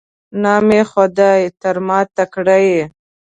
نام 0.43 0.69
خدای، 0.91 1.41
تر 1.61 1.75
ما 1.87 1.99
تکړه 2.15 2.57
یې. 2.67 2.81